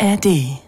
[0.00, 0.65] ARD.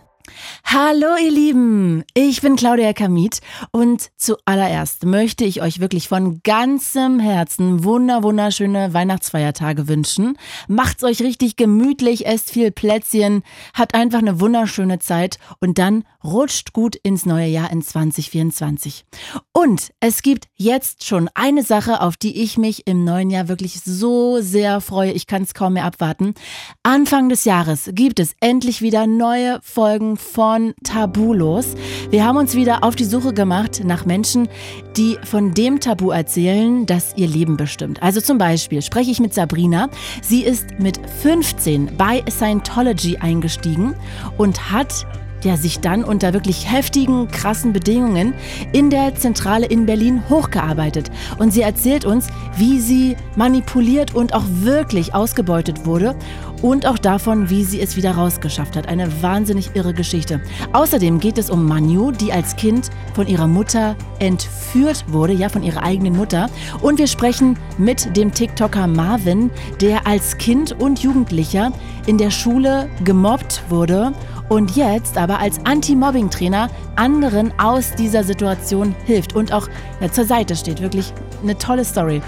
[0.71, 3.41] Hallo ihr Lieben, ich bin Claudia Kamit
[3.73, 10.37] und zuallererst möchte ich euch wirklich von ganzem Herzen wunder wunderschöne Weihnachtsfeiertage wünschen.
[10.69, 16.75] Macht's euch richtig gemütlich, esst viel Plätzchen, habt einfach eine wunderschöne Zeit und dann rutscht
[16.75, 19.07] gut ins neue Jahr in 2024.
[19.55, 23.81] Und es gibt jetzt schon eine Sache, auf die ich mich im neuen Jahr wirklich
[23.81, 25.13] so sehr freue.
[25.13, 26.35] Ich kann es kaum mehr abwarten.
[26.83, 31.75] Anfang des Jahres gibt es endlich wieder neue Folgen von Tabulos.
[32.11, 34.49] Wir haben uns wieder auf die Suche gemacht nach Menschen,
[34.97, 38.03] die von dem Tabu erzählen, das ihr Leben bestimmt.
[38.03, 39.89] Also zum Beispiel spreche ich mit Sabrina.
[40.23, 43.95] Sie ist mit 15 bei Scientology eingestiegen
[44.37, 45.07] und hat
[45.45, 48.35] der sich dann unter wirklich heftigen, krassen Bedingungen
[48.73, 51.11] in der Zentrale in Berlin hochgearbeitet.
[51.39, 56.17] Und sie erzählt uns, wie sie manipuliert und auch wirklich ausgebeutet wurde
[56.63, 58.89] und auch davon, wie sie es wieder rausgeschafft hat.
[58.89, 60.41] Eine wahnsinnig irre Geschichte.
[60.73, 65.63] Außerdem geht es um Manu, die als Kind von ihrer Mutter entführt wurde, ja, von
[65.63, 66.49] ihrer eigenen Mutter.
[66.83, 71.73] Und wir sprechen mit dem TikToker Marvin, der als Kind und Jugendlicher
[72.07, 74.13] in der Schule gemobbt wurde
[74.49, 79.69] und jetzt aber als Anti-Mobbing-Trainer anderen aus dieser Situation hilft und auch
[80.01, 80.81] ja, zur Seite steht.
[80.81, 82.23] Wirklich eine tolle Story.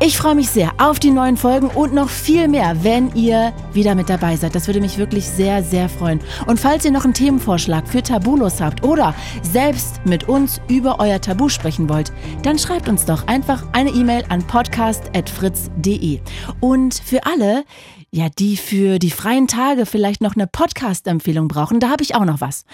[0.00, 3.96] Ich freue mich sehr auf die neuen Folgen und noch viel mehr, wenn ihr wieder
[3.96, 4.54] mit dabei seid.
[4.54, 6.20] Das würde mich wirklich sehr, sehr freuen.
[6.46, 11.20] Und falls ihr noch einen Themenvorschlag für Tabulos habt oder selbst mit uns über euer
[11.20, 12.12] Tabu sprechen wollt,
[12.44, 16.20] dann schreibt uns doch einfach eine E-Mail an podcast.fritz.de.
[16.60, 17.64] Und für alle,
[18.12, 22.24] ja, die für die freien Tage vielleicht noch eine Podcast-Empfehlung brauchen, da habe ich auch
[22.24, 22.64] noch was.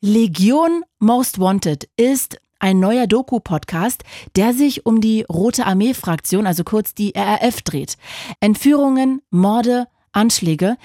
[0.00, 4.04] Legion Most Wanted ist ein neuer Doku-Podcast,
[4.36, 7.96] der sich um die Rote Armee-Fraktion, also kurz die RAF, dreht.
[8.40, 10.76] Entführungen, Morde, Anschläge.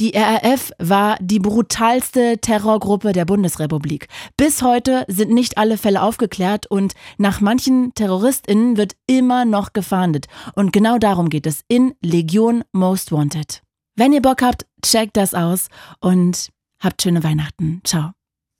[0.00, 4.08] Die RAF war die brutalste Terrorgruppe der Bundesrepublik.
[4.36, 10.26] Bis heute sind nicht alle Fälle aufgeklärt und nach manchen TerroristInnen wird immer noch gefahndet.
[10.54, 13.62] Und genau darum geht es in Legion Most Wanted.
[13.96, 15.68] Wenn ihr Bock habt, checkt das aus
[16.00, 16.50] und
[16.80, 17.80] habt schöne Weihnachten.
[17.84, 18.12] Ciao.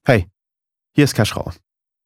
[0.05, 0.27] Hey,
[0.95, 1.53] hier ist Keschrau.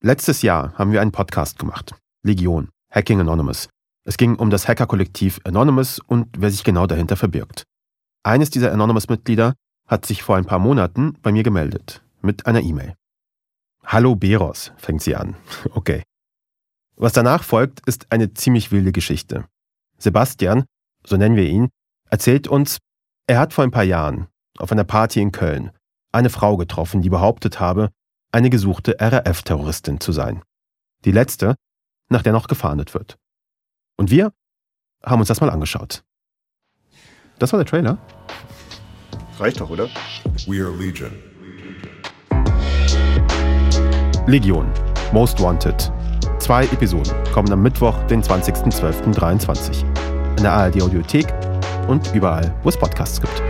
[0.03, 1.93] Letztes Jahr haben wir einen Podcast gemacht.
[2.23, 3.69] Legion, Hacking Anonymous.
[4.03, 7.65] Es ging um das Hackerkollektiv Anonymous und wer sich genau dahinter verbirgt.
[8.23, 9.53] Eines dieser Anonymous-Mitglieder
[9.87, 12.01] hat sich vor ein paar Monaten bei mir gemeldet.
[12.23, 12.95] Mit einer E-Mail.
[13.85, 15.35] Hallo Beros, fängt sie an.
[15.75, 16.01] Okay.
[16.95, 19.45] Was danach folgt, ist eine ziemlich wilde Geschichte.
[19.99, 20.65] Sebastian,
[21.05, 21.69] so nennen wir ihn,
[22.09, 22.79] erzählt uns,
[23.27, 25.69] er hat vor ein paar Jahren auf einer Party in Köln
[26.11, 27.91] eine Frau getroffen, die behauptet habe,
[28.31, 30.41] eine gesuchte RAF-Terroristin zu sein.
[31.05, 31.55] Die letzte,
[32.09, 33.17] nach der noch gefahndet wird.
[33.97, 34.31] Und wir
[35.03, 36.03] haben uns das mal angeschaut.
[37.39, 37.97] Das war der Trailer.
[39.39, 39.85] Reicht doch, oder?
[40.47, 41.11] We are Legion.
[44.27, 44.71] Legion.
[45.11, 45.91] Most Wanted.
[46.39, 49.81] Zwei Episoden kommen am Mittwoch, den 20.12.23.
[50.37, 51.33] In der ARD Audiothek
[51.87, 53.41] und überall, wo es Podcasts gibt.